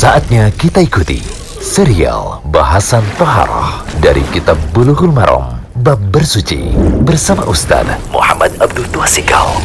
Saatnya 0.00 0.48
kita 0.56 0.80
ikuti 0.80 1.20
serial 1.60 2.40
bahasan 2.48 3.04
Toharoh 3.20 3.84
dari 4.00 4.24
Kitab 4.32 4.56
Bulughul 4.72 5.12
Maram 5.12 5.60
Bab 5.84 6.00
Bersuci 6.08 6.72
bersama 7.04 7.44
Ustaz 7.44 7.84
Muhammad 8.08 8.48
Abdul 8.64 8.88
Tuasikal. 8.96 9.60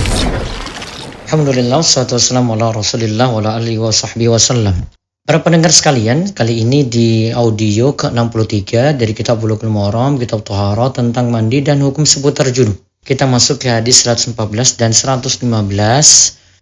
Alhamdulillah, 1.32 1.80
wassalatu 1.80 2.20
wassalamu 2.20 2.60
ala 2.60 2.76
rasulillah 2.76 3.32
wa 3.32 3.40
wa 3.48 3.92
sahbihi 3.96 4.28
wasallam. 4.28 4.76
Para 5.24 5.40
pendengar 5.40 5.72
sekalian, 5.72 6.36
kali 6.36 6.68
ini 6.68 6.84
di 6.84 7.32
audio 7.32 7.96
ke-63 7.96 9.00
dari 9.00 9.16
kitab 9.16 9.40
Bulughul 9.40 9.72
Maram, 9.72 10.20
kitab 10.20 10.44
Toharoh 10.44 10.92
tentang 10.92 11.32
mandi 11.32 11.64
dan 11.64 11.80
hukum 11.80 12.04
seputar 12.04 12.52
junub. 12.52 12.76
Kita 13.08 13.24
masuk 13.24 13.64
ke 13.64 13.72
hadis 13.72 14.04
114 14.04 14.36
dan 14.76 14.92
115 14.92 15.48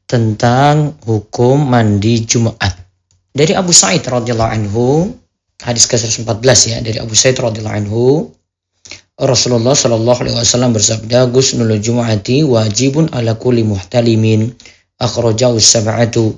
tentang 0.05 0.93
hukum 1.09 1.57
mandi 1.57 2.21
Jumat. 2.21 2.82
Dari 3.33 3.57
Abu 3.57 3.73
Sa'id 3.73 4.05
radhiyallahu 4.05 4.51
anhu, 4.53 5.09
hadis 5.65 5.89
ke-114 5.89 6.59
ya, 6.69 6.77
dari 6.85 7.01
Abu 7.01 7.17
Sa'id 7.17 7.33
radhiyallahu 7.41 7.77
anhu, 7.81 8.29
Rasulullah 9.17 9.73
Shallallahu 9.73 10.21
alaihi 10.21 10.37
wasallam 10.37 10.73
bersabda, 10.73 11.33
"Ghusnul 11.33 11.81
Jum'ati 11.81 12.45
wajibun 12.45 13.09
ala 13.09 13.33
kulli 13.33 13.65
muhtalimin." 13.65 14.53
Akhrajahu 15.01 15.57
sab'atu. 15.57 16.37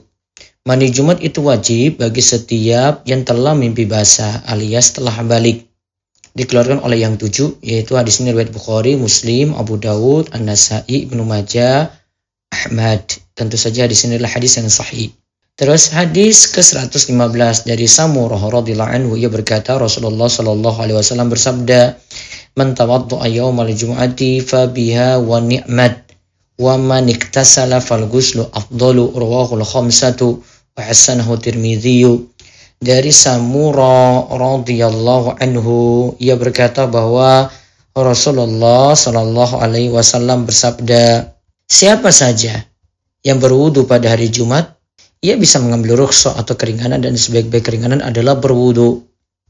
Mandi 0.64 0.88
Jumat 0.88 1.20
itu 1.20 1.44
wajib 1.44 2.00
bagi 2.00 2.24
setiap 2.24 3.04
yang 3.04 3.28
telah 3.28 3.52
mimpi 3.52 3.84
basah 3.84 4.48
alias 4.48 4.96
telah 4.96 5.20
balik. 5.28 5.68
Dikeluarkan 6.36 6.80
oleh 6.80 7.04
yang 7.04 7.20
tujuh, 7.20 7.60
yaitu 7.60 7.96
hadis 8.00 8.24
ini 8.24 8.32
riwayat 8.32 8.56
Bukhari, 8.56 8.96
Muslim, 8.96 9.52
Abu 9.56 9.80
Dawud, 9.80 10.32
An-Nasai, 10.32 11.08
Ibnu 11.12 11.28
Majah, 11.28 11.92
Ahmad. 12.52 13.04
Tentu 13.36 13.56
saja 13.56 13.84
di 13.84 13.96
sinilah 13.96 14.28
hadis 14.28 14.60
yang 14.60 14.68
sahih. 14.68 15.12
Terus 15.56 15.88
hadis 15.96 16.52
ke-115 16.52 17.64
dari 17.64 17.88
Samurah 17.88 18.44
radhiyallahu 18.44 18.92
anhu 18.92 19.16
ia 19.16 19.32
berkata 19.32 19.80
Rasulullah 19.80 20.28
sallallahu 20.28 20.84
alaihi 20.84 21.00
wasallam 21.00 21.32
bersabda, 21.32 21.96
"Man 22.60 22.76
tawadda'a 22.76 23.24
yawmal 23.32 23.72
jum'ati 23.72 24.44
fa 24.44 24.68
biha 24.68 25.16
wa 25.24 25.40
ni'mat 25.40 26.12
wa 26.60 26.76
man 26.76 27.08
iktasala 27.08 27.80
fal 27.80 28.04
ghuslu 28.04 28.52
afdalu 28.52 29.16
rawahul 29.16 29.64
khamsatu 29.64 30.44
wa 30.76 30.82
hasanahu 30.84 31.40
Tirmidzi." 31.40 32.04
Dari 32.84 33.16
Samura 33.16 34.28
radhiyallahu 34.28 35.40
anhu 35.40 36.12
ia 36.20 36.36
berkata 36.36 36.84
bahwa 36.84 37.48
Rasulullah 37.96 38.92
sallallahu 38.92 39.64
alaihi 39.64 39.88
wasallam 39.88 40.44
bersabda, 40.44 41.32
"Siapa 41.72 42.12
saja 42.12 42.60
yang 43.24 43.40
berwudu 43.40 43.88
pada 43.88 44.12
hari 44.12 44.28
Jumat 44.28 44.75
ia 45.26 45.36
bisa 45.42 45.58
mengambil 45.58 45.98
rukhsah 46.06 46.38
atau 46.38 46.54
keringanan 46.54 47.02
dan 47.02 47.18
sebaik-baik 47.18 47.66
keringanan 47.66 48.06
adalah 48.06 48.38
berwudu. 48.38 49.02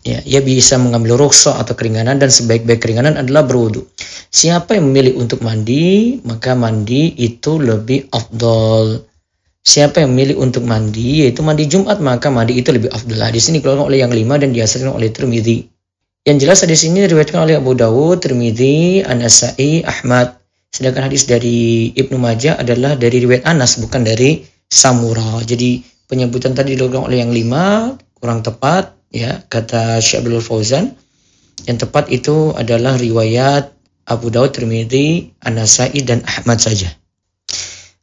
Ya, 0.06 0.22
ia 0.22 0.40
bisa 0.40 0.78
mengambil 0.78 1.18
rukhsah 1.18 1.58
atau 1.60 1.74
keringanan 1.74 2.22
dan 2.22 2.30
sebaik-baik 2.30 2.78
keringanan 2.78 3.18
adalah 3.18 3.44
berwudu. 3.44 3.90
Siapa 4.30 4.78
yang 4.78 4.94
memilih 4.94 5.18
untuk 5.18 5.42
mandi, 5.42 6.22
maka 6.24 6.54
mandi 6.54 7.12
itu 7.18 7.58
lebih 7.58 8.08
afdol. 8.14 9.02
Siapa 9.66 10.06
yang 10.06 10.14
memilih 10.14 10.38
untuk 10.46 10.62
mandi, 10.62 11.26
yaitu 11.26 11.42
mandi 11.42 11.66
Jumat, 11.66 11.98
maka 12.06 12.30
mandi 12.30 12.54
itu 12.62 12.70
lebih 12.70 12.94
afdol. 12.94 13.18
Di 13.18 13.42
sini 13.42 13.66
keluar 13.66 13.90
oleh 13.90 14.06
yang 14.06 14.14
lima 14.14 14.38
dan 14.38 14.54
dihasilkan 14.54 14.94
oleh 14.94 15.10
Tirmidzi. 15.10 15.66
Yang 16.22 16.38
jelas 16.38 16.60
di 16.70 16.78
sini 16.78 16.98
diriwayatkan 17.10 17.42
oleh 17.42 17.58
Abu 17.58 17.74
Dawud, 17.74 18.22
Tirmidzi, 18.22 19.02
An-Nasai, 19.02 19.82
Ahmad. 19.90 20.38
Sedangkan 20.70 21.10
hadis 21.10 21.26
dari 21.26 21.90
Ibnu 21.98 22.22
Majah 22.22 22.62
adalah 22.62 22.94
dari 22.94 23.26
riwayat 23.26 23.42
Anas, 23.50 23.82
bukan 23.82 24.06
dari 24.06 24.46
Samura. 24.76 25.40
Jadi 25.48 25.80
penyebutan 26.12 26.52
tadi 26.52 26.76
dilakukan 26.76 27.08
oleh 27.08 27.24
yang 27.24 27.32
lima 27.32 27.96
kurang 28.20 28.44
tepat 28.44 28.92
ya 29.08 29.40
kata 29.48 30.04
Syekh 30.04 30.28
Abdul 30.28 30.44
Fauzan. 30.44 30.92
Yang 31.64 31.88
tepat 31.88 32.12
itu 32.12 32.52
adalah 32.52 33.00
riwayat 33.00 33.72
Abu 34.12 34.28
Daud, 34.28 34.52
Tirmidzi, 34.52 35.32
An-Nasai 35.40 36.04
dan 36.04 36.22
Ahmad 36.28 36.60
saja. 36.60 36.92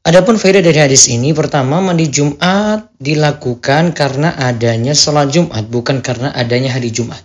Adapun 0.02 0.34
faedah 0.34 0.58
dari 0.58 0.82
hadis 0.82 1.06
ini 1.06 1.30
pertama 1.30 1.78
mandi 1.78 2.10
Jumat 2.10 2.91
dilakukan 2.98 3.94
karena 3.94 4.34
adanya 4.34 4.98
sholat 4.98 5.30
Jumat 5.30 5.70
bukan 5.70 6.02
karena 6.02 6.34
adanya 6.34 6.75
hari 6.75 6.91
Jumat. 6.91 7.22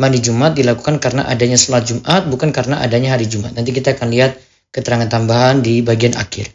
Mandi 0.00 0.24
Jumat 0.24 0.56
dilakukan 0.56 1.04
karena 1.04 1.28
adanya 1.28 1.60
sholat 1.60 1.84
Jumat 1.84 2.24
bukan 2.32 2.48
karena 2.48 2.80
adanya 2.80 3.12
hari 3.12 3.28
Jumat. 3.28 3.52
Nanti 3.52 3.76
kita 3.76 3.92
akan 3.92 4.08
lihat 4.08 4.40
keterangan 4.72 5.12
tambahan 5.12 5.60
di 5.60 5.84
bagian 5.84 6.16
akhir. 6.16 6.48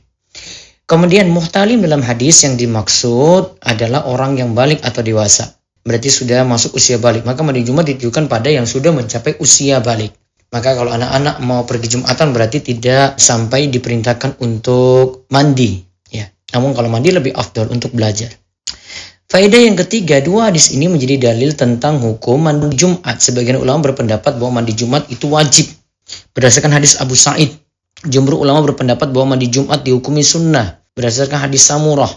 Kemudian 0.89 1.29
muhtalim 1.29 1.85
dalam 1.85 2.01
hadis 2.01 2.41
yang 2.41 2.57
dimaksud 2.57 3.61
adalah 3.61 4.09
orang 4.09 4.41
yang 4.41 4.57
balik 4.57 4.81
atau 4.81 5.05
dewasa. 5.05 5.53
Berarti 5.85 6.09
sudah 6.09 6.41
masuk 6.41 6.81
usia 6.81 6.97
balik. 6.97 7.29
Maka 7.29 7.45
mandi 7.45 7.61
Jumat 7.61 7.85
ditujukan 7.85 8.25
pada 8.25 8.49
yang 8.49 8.65
sudah 8.65 8.89
mencapai 8.89 9.37
usia 9.37 9.85
balik. 9.85 10.17
Maka 10.49 10.73
kalau 10.73 10.89
anak-anak 10.89 11.45
mau 11.45 11.61
pergi 11.69 11.93
Jumatan 11.93 12.33
berarti 12.33 12.65
tidak 12.65 13.21
sampai 13.21 13.69
diperintahkan 13.69 14.41
untuk 14.41 15.29
mandi. 15.29 15.77
Ya. 16.09 16.25
Namun 16.57 16.73
kalau 16.73 16.89
mandi 16.89 17.13
lebih 17.13 17.37
afdol 17.37 17.69
untuk 17.69 17.93
belajar. 17.93 18.33
Faedah 19.29 19.61
yang 19.61 19.77
ketiga, 19.77 20.17
dua 20.25 20.49
hadis 20.49 20.73
ini 20.73 20.89
menjadi 20.89 21.29
dalil 21.29 21.53
tentang 21.53 22.01
hukum 22.01 22.41
mandi 22.41 22.73
Jumat. 22.73 23.21
Sebagian 23.21 23.61
ulama 23.61 23.93
berpendapat 23.93 24.41
bahwa 24.41 24.57
mandi 24.57 24.73
Jumat 24.73 25.05
itu 25.13 25.29
wajib. 25.29 25.69
Berdasarkan 26.33 26.73
hadis 26.73 26.97
Abu 26.97 27.13
Sa'id, 27.13 27.53
jumhur 28.07 28.39
ulama 28.39 28.63
berpendapat 28.63 29.11
bahwa 29.11 29.35
mandi 29.35 29.51
Jumat 29.51 29.83
dihukumi 29.83 30.23
sunnah 30.23 30.79
berdasarkan 30.95 31.49
hadis 31.49 31.67
Samurah. 31.67 32.09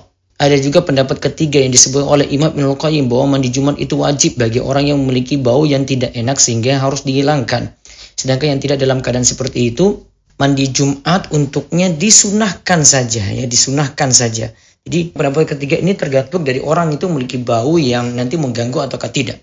Ada 0.43 0.59
juga 0.59 0.82
pendapat 0.82 1.22
ketiga 1.22 1.62
yang 1.62 1.70
disebut 1.70 2.03
oleh 2.03 2.26
Imam 2.34 2.50
Ibnu 2.50 2.75
Qayyim 2.75 3.06
bahwa 3.06 3.38
mandi 3.38 3.54
Jumat 3.54 3.78
itu 3.78 3.94
wajib 4.03 4.43
bagi 4.43 4.59
orang 4.59 4.91
yang 4.91 4.98
memiliki 4.98 5.38
bau 5.38 5.62
yang 5.62 5.87
tidak 5.87 6.10
enak 6.19 6.43
sehingga 6.43 6.82
harus 6.82 7.06
dihilangkan. 7.06 7.70
Sedangkan 8.19 8.59
yang 8.59 8.60
tidak 8.62 8.82
dalam 8.82 8.98
keadaan 8.98 9.22
seperti 9.22 9.70
itu, 9.70 10.03
mandi 10.43 10.66
Jumat 10.75 11.31
untuknya 11.31 11.94
disunahkan 11.94 12.82
saja 12.82 13.22
ya, 13.22 13.47
disunahkan 13.47 14.10
saja. 14.10 14.50
Jadi 14.82 15.14
pendapat 15.14 15.54
ketiga 15.54 15.78
ini 15.78 15.94
tergantung 15.94 16.43
dari 16.43 16.59
orang 16.59 16.91
itu 16.91 17.06
memiliki 17.06 17.38
bau 17.38 17.78
yang 17.78 18.19
nanti 18.19 18.34
mengganggu 18.34 18.82
ataukah 18.82 19.14
tidak. 19.14 19.38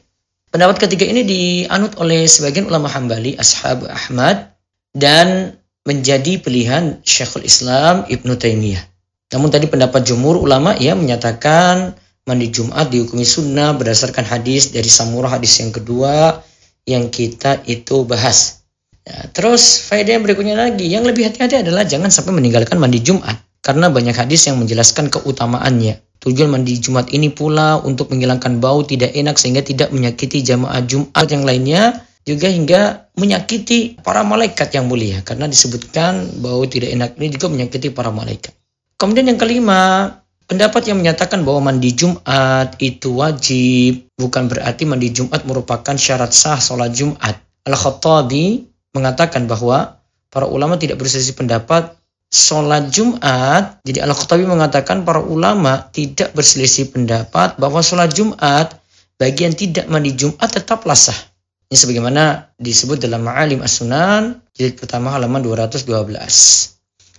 Pendapat 0.52 0.84
ketiga 0.84 1.08
ini 1.08 1.24
dianut 1.24 1.96
oleh 2.02 2.28
sebagian 2.28 2.68
ulama 2.68 2.92
Hambali, 2.92 3.40
Ashab 3.40 3.88
Ahmad, 3.88 4.52
dan 4.92 5.56
menjadi 5.88 6.40
pilihan 6.42 7.00
Syekhul 7.04 7.48
Islam 7.48 8.04
Ibnu 8.08 8.36
Taimiyah. 8.36 8.84
Namun 9.30 9.54
tadi 9.54 9.70
pendapat 9.70 10.04
jumhur 10.10 10.42
ulama 10.42 10.74
ya 10.76 10.98
menyatakan 10.98 11.94
mandi 12.26 12.50
Jumat 12.50 12.90
dihukumi 12.90 13.26
sunnah 13.26 13.78
berdasarkan 13.78 14.26
hadis 14.26 14.74
dari 14.74 14.90
Samurah 14.90 15.38
hadis 15.38 15.62
yang 15.62 15.70
kedua 15.70 16.42
yang 16.90 17.14
kita 17.14 17.62
itu 17.70 18.06
bahas. 18.06 18.66
Ya, 19.06 19.30
terus 19.34 19.86
faedah 19.86 20.18
yang 20.18 20.26
berikutnya 20.26 20.58
lagi 20.58 20.90
yang 20.90 21.06
lebih 21.06 21.30
hati-hati 21.30 21.62
adalah 21.62 21.86
jangan 21.86 22.10
sampai 22.10 22.34
meninggalkan 22.34 22.82
mandi 22.82 23.02
Jumat 23.02 23.38
karena 23.62 23.90
banyak 23.90 24.18
hadis 24.18 24.50
yang 24.50 24.58
menjelaskan 24.58 25.14
keutamaannya. 25.14 26.02
Tujuan 26.20 26.52
mandi 26.52 26.76
Jumat 26.82 27.08
ini 27.16 27.32
pula 27.32 27.80
untuk 27.80 28.12
menghilangkan 28.12 28.60
bau 28.60 28.84
tidak 28.84 29.16
enak 29.16 29.40
sehingga 29.40 29.64
tidak 29.64 29.94
menyakiti 29.96 30.44
jamaah 30.44 30.84
Jumat 30.84 31.28
yang 31.32 31.48
lainnya 31.48 31.84
juga 32.28 32.48
hingga 32.52 32.82
menyakiti 33.16 34.00
para 34.04 34.22
malaikat 34.22 34.76
yang 34.76 34.86
mulia 34.86 35.24
karena 35.24 35.48
disebutkan 35.48 36.40
bau 36.44 36.64
tidak 36.68 36.94
enak 36.94 37.10
ini 37.18 37.28
juga 37.34 37.48
menyakiti 37.50 37.90
para 37.90 38.12
malaikat. 38.14 38.54
Kemudian 39.00 39.32
yang 39.32 39.40
kelima, 39.40 40.12
pendapat 40.50 40.92
yang 40.92 41.00
menyatakan 41.00 41.48
bahwa 41.48 41.72
mandi 41.72 41.96
Jumat 41.96 42.76
itu 42.84 43.16
wajib, 43.16 44.12
bukan 44.20 44.52
berarti 44.52 44.84
mandi 44.84 45.14
Jumat 45.16 45.48
merupakan 45.48 45.96
syarat 45.96 46.36
sah 46.36 46.60
sholat 46.60 46.92
Jumat. 46.92 47.40
Al-Khattabi 47.64 48.68
mengatakan 48.92 49.46
bahwa 49.46 50.02
para 50.28 50.50
ulama 50.50 50.76
tidak 50.76 51.00
berselisih 51.00 51.38
pendapat 51.38 51.96
sholat 52.34 52.90
Jumat. 52.90 53.78
Jadi 53.86 54.02
Al-Khattabi 54.02 54.50
mengatakan 54.50 55.06
para 55.06 55.22
ulama 55.22 55.86
tidak 55.94 56.34
berselisih 56.34 56.90
pendapat 56.92 57.56
bahwa 57.62 57.80
sholat 57.86 58.10
Jumat 58.12 58.74
bagi 59.22 59.46
yang 59.46 59.54
tidak 59.54 59.86
mandi 59.86 60.18
Jumat 60.18 60.50
tetaplah 60.50 60.98
sah. 60.98 61.29
Ini 61.70 61.78
sebagaimana 61.78 62.50
disebut 62.58 62.98
dalam 62.98 63.30
Ma'alim 63.30 63.62
As-Sunan 63.62 64.42
jilid 64.58 64.82
pertama 64.82 65.14
halaman 65.14 65.46
212. 65.46 65.86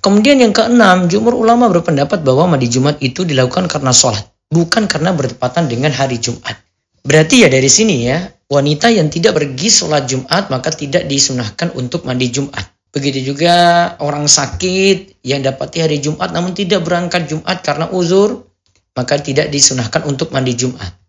Kemudian 0.03 0.43
yang 0.43 0.51
keenam, 0.51 1.07
jumhur 1.07 1.39
ulama 1.39 1.71
berpendapat 1.71 2.27
bahwa 2.27 2.51
mandi 2.51 2.67
Jumat 2.67 2.99
itu 2.99 3.23
dilakukan 3.23 3.71
karena 3.71 3.95
sholat, 3.95 4.27
bukan 4.51 4.91
karena 4.91 5.15
bertepatan 5.15 5.71
dengan 5.71 5.95
hari 5.95 6.19
Jumat. 6.19 6.59
Berarti 7.07 7.47
ya 7.47 7.49
dari 7.49 7.71
sini 7.71 8.11
ya, 8.11 8.27
wanita 8.51 8.91
yang 8.91 9.07
tidak 9.07 9.39
pergi 9.39 9.71
sholat 9.71 10.11
Jumat 10.11 10.51
maka 10.51 10.75
tidak 10.75 11.07
disunahkan 11.07 11.71
untuk 11.79 12.03
mandi 12.03 12.35
Jumat. 12.35 12.67
Begitu 12.91 13.23
juga 13.23 13.55
orang 14.03 14.27
sakit 14.27 15.23
yang 15.23 15.47
dapati 15.47 15.79
hari 15.79 16.03
Jumat 16.03 16.35
namun 16.35 16.59
tidak 16.59 16.83
berangkat 16.83 17.31
Jumat 17.31 17.63
karena 17.63 17.87
uzur, 17.95 18.51
maka 18.99 19.15
tidak 19.23 19.47
disunahkan 19.55 20.03
untuk 20.11 20.35
mandi 20.35 20.59
Jumat. 20.59 21.00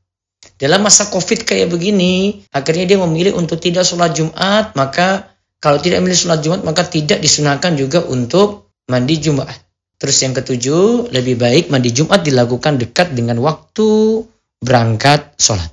Dalam 0.62 0.86
masa 0.86 1.10
COVID 1.10 1.42
kayak 1.42 1.74
begini, 1.74 2.46
akhirnya 2.54 2.86
dia 2.86 3.00
memilih 3.02 3.34
untuk 3.34 3.58
tidak 3.58 3.82
sholat 3.82 4.14
Jumat, 4.14 4.78
maka 4.78 5.34
kalau 5.58 5.82
tidak 5.82 6.06
memilih 6.06 6.22
sholat 6.22 6.46
Jumat, 6.46 6.62
maka 6.62 6.86
tidak 6.86 7.18
disunahkan 7.18 7.74
juga 7.74 8.06
untuk 8.06 8.70
mandi 8.86 9.18
Jumat. 9.18 9.50
Terus 9.98 10.22
yang 10.22 10.38
ketujuh, 10.38 11.10
lebih 11.10 11.42
baik 11.42 11.74
mandi 11.74 11.90
Jumat 11.90 12.22
dilakukan 12.22 12.78
dekat 12.78 13.18
dengan 13.18 13.42
waktu 13.42 14.22
berangkat 14.62 15.34
sholat. 15.42 15.66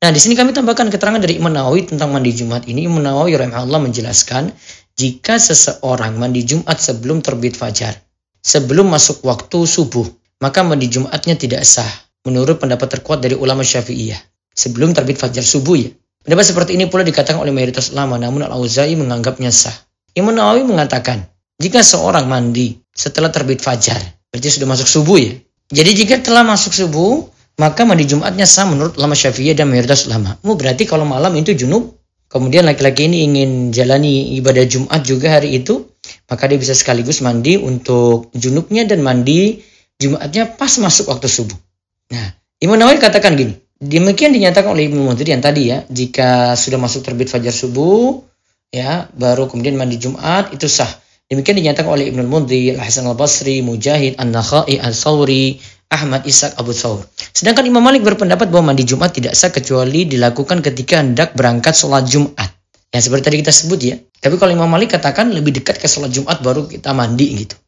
Nah, 0.00 0.08
di 0.08 0.16
sini 0.16 0.32
kami 0.32 0.56
tambahkan 0.56 0.88
keterangan 0.88 1.20
dari 1.20 1.36
Imam 1.36 1.52
Nawawi 1.52 1.92
tentang 1.92 2.08
mandi 2.08 2.32
Jumat 2.32 2.64
ini. 2.64 2.88
Imam 2.88 3.04
Nawawi 3.04 3.36
rahimahullah 3.36 3.92
menjelaskan 3.92 4.48
jika 4.96 5.36
seseorang 5.36 6.16
mandi 6.16 6.48
Jumat 6.48 6.80
sebelum 6.80 7.20
terbit 7.20 7.60
fajar, 7.60 7.92
sebelum 8.40 8.88
masuk 8.88 9.20
waktu 9.20 9.68
subuh, 9.68 10.08
maka 10.40 10.64
mandi 10.64 10.88
Jumatnya 10.88 11.36
tidak 11.36 11.68
sah. 11.68 11.88
Menurut 12.24 12.60
pendapat 12.60 13.00
terkuat 13.00 13.24
dari 13.24 13.36
ulama 13.36 13.64
Syafi'iyah. 13.64 14.29
Sebelum 14.60 14.92
terbit 14.92 15.16
fajar 15.16 15.40
subuh 15.40 15.80
ya. 15.80 15.88
Pendapat 16.20 16.52
seperti 16.52 16.76
ini 16.76 16.84
pula 16.84 17.00
dikatakan 17.00 17.40
oleh 17.40 17.48
mayoritas 17.48 17.96
ulama, 17.96 18.20
namun 18.20 18.44
Al-Auza'i 18.44 18.92
menganggapnya 18.92 19.48
sah. 19.48 19.72
Imam 20.12 20.36
Nawawi 20.36 20.68
mengatakan, 20.68 21.24
jika 21.56 21.80
seorang 21.80 22.28
mandi 22.28 22.76
setelah 22.92 23.32
terbit 23.32 23.64
fajar, 23.64 23.96
berarti 24.28 24.52
sudah 24.52 24.68
masuk 24.68 24.84
subuh 24.84 25.16
ya. 25.16 25.32
Jadi 25.72 26.04
jika 26.04 26.20
telah 26.20 26.44
masuk 26.44 26.76
subuh, 26.76 27.24
maka 27.56 27.88
mandi 27.88 28.04
Jumatnya 28.04 28.44
sah 28.44 28.68
menurut 28.68 29.00
ulama 29.00 29.16
Syafi'iyah 29.16 29.56
dan 29.56 29.72
mayoritas 29.72 30.04
ulama. 30.04 30.36
Mu 30.44 30.60
berarti 30.60 30.84
kalau 30.84 31.08
malam 31.08 31.32
itu 31.40 31.56
junub, 31.56 31.96
kemudian 32.28 32.68
laki-laki 32.68 33.08
ini 33.08 33.24
ingin 33.24 33.72
jalani 33.72 34.36
ibadah 34.36 34.68
Jumat 34.68 35.00
juga 35.00 35.40
hari 35.40 35.56
itu, 35.56 35.88
maka 36.28 36.44
dia 36.52 36.60
bisa 36.60 36.76
sekaligus 36.76 37.24
mandi 37.24 37.56
untuk 37.56 38.28
junubnya 38.36 38.84
dan 38.84 39.00
mandi 39.00 39.64
Jumatnya 40.00 40.48
pas 40.52 40.72
masuk 40.80 41.12
waktu 41.12 41.28
subuh. 41.28 41.56
Nah, 42.12 42.32
Imam 42.64 42.80
Nawawi 42.80 42.96
katakan 42.96 43.36
gini, 43.36 43.52
demikian 43.80 44.30
dinyatakan 44.36 44.76
oleh 44.76 44.86
Ibnu 44.92 45.00
Munzir 45.02 45.26
yang 45.26 45.42
tadi 45.42 45.72
ya, 45.72 45.82
jika 45.88 46.54
sudah 46.54 46.78
masuk 46.78 47.02
terbit 47.02 47.32
fajar 47.32 47.50
subuh, 47.50 48.20
ya 48.70 49.08
baru 49.16 49.50
kemudian 49.50 49.74
mandi 49.74 49.98
Jumat 49.98 50.52
itu 50.54 50.68
sah. 50.70 50.88
Demikian 51.26 51.58
dinyatakan 51.58 51.90
oleh 51.90 52.12
Ibnu 52.12 52.22
Munzir, 52.28 52.78
Hasan 52.78 53.08
al-Basri, 53.08 53.64
Mujahid, 53.64 54.20
An-Nakhai, 54.20 54.78
Al-Sauri, 54.78 55.58
Ahmad 55.90 56.22
Ishaq 56.22 56.54
Abu 56.54 56.70
Thawr. 56.70 57.02
Sedangkan 57.34 57.66
Imam 57.66 57.82
Malik 57.82 58.06
berpendapat 58.06 58.46
bahwa 58.46 58.70
mandi 58.70 58.86
Jumat 58.86 59.10
tidak 59.10 59.34
sah 59.34 59.50
kecuali 59.50 60.06
dilakukan 60.06 60.62
ketika 60.62 61.02
hendak 61.02 61.34
berangkat 61.34 61.74
sholat 61.74 62.06
Jumat. 62.06 62.46
Ya 62.94 63.02
seperti 63.02 63.22
tadi 63.26 63.36
kita 63.42 63.50
sebut 63.50 63.80
ya. 63.82 63.98
Tapi 63.98 64.38
kalau 64.38 64.54
Imam 64.54 64.70
Malik 64.70 64.94
katakan 64.94 65.34
lebih 65.34 65.50
dekat 65.50 65.82
ke 65.82 65.90
sholat 65.90 66.14
Jumat 66.14 66.38
baru 66.46 66.70
kita 66.70 66.94
mandi 66.94 67.42
gitu. 67.42 67.58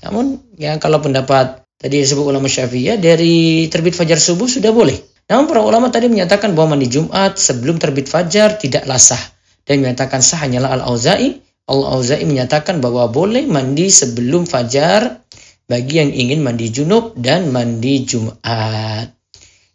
Namun 0.00 0.56
ya 0.56 0.80
kalau 0.80 1.04
pendapat 1.04 1.60
tadi 1.76 2.00
disebut 2.00 2.24
ulama 2.24 2.48
Syafi'iyah 2.48 2.96
dari 2.96 3.68
terbit 3.68 3.92
fajar 3.92 4.16
subuh 4.16 4.48
sudah 4.48 4.72
boleh. 4.72 4.96
Namun 5.28 5.44
para 5.44 5.60
ulama 5.60 5.92
tadi 5.92 6.08
menyatakan 6.08 6.56
bahwa 6.56 6.74
mandi 6.74 6.88
Jumat 6.88 7.36
sebelum 7.36 7.76
terbit 7.76 8.08
fajar 8.08 8.56
tidaklah 8.56 8.96
sah 8.96 9.20
dan 9.68 9.84
menyatakan 9.84 10.24
sah 10.24 10.40
hanyalah 10.40 10.80
Al-Auza'i. 10.80 11.44
Al-Auza'i 11.68 12.24
menyatakan 12.24 12.80
bahwa 12.80 13.12
boleh 13.12 13.44
mandi 13.44 13.92
sebelum 13.92 14.48
fajar 14.48 15.20
bagi 15.68 16.00
yang 16.00 16.08
ingin 16.16 16.40
mandi 16.40 16.72
junub 16.72 17.12
dan 17.20 17.52
mandi 17.52 18.08
Jumat. 18.08 19.12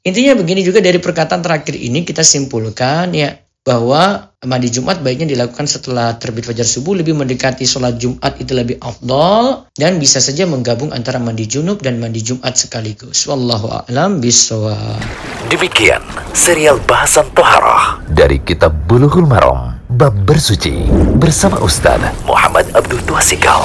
Intinya 0.03 0.33
begini 0.35 0.65
juga 0.65 0.81
dari 0.81 0.97
perkataan 0.97 1.45
terakhir 1.45 1.77
ini 1.77 2.01
kita 2.01 2.25
simpulkan 2.25 3.13
ya 3.13 3.37
bahwa 3.61 4.32
mandi 4.43 4.69
Jumat 4.71 4.99
baiknya 5.01 5.33
dilakukan 5.35 5.67
setelah 5.67 6.15
terbit 6.19 6.47
fajar 6.47 6.67
subuh 6.67 6.95
lebih 6.99 7.15
mendekati 7.15 7.63
sholat 7.63 7.99
Jumat 7.99 8.35
itu 8.39 8.51
lebih 8.51 8.77
afdol 8.83 9.67
dan 9.79 9.97
bisa 9.97 10.19
saja 10.19 10.43
menggabung 10.47 10.91
antara 10.91 11.19
mandi 11.19 11.47
junub 11.47 11.79
dan 11.81 11.99
mandi 11.99 12.19
Jumat 12.19 12.55
sekaligus. 12.55 13.25
Wallahu 13.27 13.71
a'lam 13.71 14.19
bishawab. 14.19 15.01
Demikian 15.51 16.03
serial 16.35 16.79
bahasan 16.83 17.27
toharah 17.35 18.03
dari 18.11 18.39
kitab 18.43 18.75
Bulughul 18.85 19.27
Maram 19.27 19.79
bab 19.93 20.13
bersuci 20.27 20.89
bersama 21.17 21.61
Ustaz 21.61 22.01
Muhammad 22.25 22.67
Abdul 22.73 23.01
Tuasikal. 23.05 23.63